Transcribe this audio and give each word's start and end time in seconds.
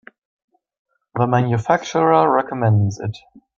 The 1.13 1.27
manufacturer 1.27 2.27
recommends 2.27 2.99
it. 2.99 3.15